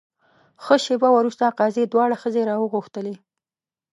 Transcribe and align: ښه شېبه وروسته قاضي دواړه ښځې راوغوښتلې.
ښه 0.63 0.75
شېبه 0.85 1.09
وروسته 1.13 1.55
قاضي 1.59 1.83
دواړه 1.87 2.15
ښځې 2.21 2.41
راوغوښتلې. 2.49 3.15